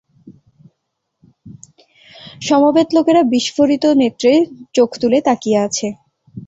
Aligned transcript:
সমবেত 2.41 2.87
লোকেরা 2.95 3.21
বিস্ফোরিত 3.33 3.83
নেত্রে 4.01 4.31
চোখ 4.75 4.89
তুলে 5.01 5.19
তাকিয়ে 5.27 5.59
আছে। 5.67 5.87